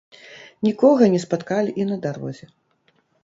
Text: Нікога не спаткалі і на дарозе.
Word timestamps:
Нікога 0.67 1.09
не 1.17 1.19
спаткалі 1.27 1.71
і 1.83 1.87
на 1.91 1.97
дарозе. 2.09 2.45